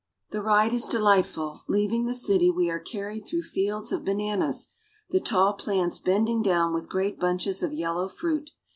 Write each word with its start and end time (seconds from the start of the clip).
The 0.31 0.41
ride 0.41 0.73
is 0.73 0.87
delightful. 0.87 1.61
Leaving 1.67 2.05
the 2.07 2.15
city, 2.15 2.49
we 2.49 2.71
are 2.71 2.79
carried 2.79 3.27
through 3.27 3.43
fields 3.43 3.91
of 3.91 4.03
bananas, 4.03 4.69
the 5.11 5.19
tall 5.21 5.53
plants 5.53 5.99
bending 5.99 6.41
down 6.41 6.73
with 6.73 6.89
great 6.89 7.19
bunches 7.19 7.61
of 7.61 7.71
yellow 7.71 8.07
fruit. 8.07 8.49